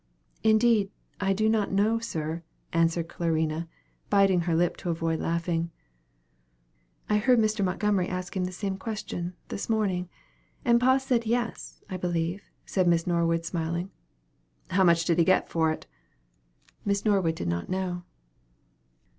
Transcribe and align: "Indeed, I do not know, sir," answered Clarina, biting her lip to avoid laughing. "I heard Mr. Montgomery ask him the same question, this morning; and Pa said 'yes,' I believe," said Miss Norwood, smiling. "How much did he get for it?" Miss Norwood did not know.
"Indeed, 0.43 0.89
I 1.19 1.31
do 1.31 1.47
not 1.47 1.71
know, 1.71 1.99
sir," 1.99 2.41
answered 2.73 3.07
Clarina, 3.07 3.67
biting 4.09 4.41
her 4.41 4.55
lip 4.55 4.75
to 4.77 4.89
avoid 4.89 5.19
laughing. 5.19 5.69
"I 7.07 7.17
heard 7.17 7.37
Mr. 7.37 7.63
Montgomery 7.63 8.07
ask 8.07 8.35
him 8.35 8.45
the 8.45 8.51
same 8.51 8.77
question, 8.77 9.35
this 9.49 9.69
morning; 9.69 10.09
and 10.65 10.79
Pa 10.81 10.97
said 10.97 11.27
'yes,' 11.27 11.83
I 11.87 11.97
believe," 11.97 12.41
said 12.65 12.87
Miss 12.87 13.05
Norwood, 13.05 13.45
smiling. 13.45 13.91
"How 14.71 14.83
much 14.83 15.05
did 15.05 15.19
he 15.19 15.23
get 15.23 15.47
for 15.47 15.71
it?" 15.71 15.85
Miss 16.83 17.05
Norwood 17.05 17.35
did 17.35 17.47
not 17.47 17.69
know. 17.69 18.01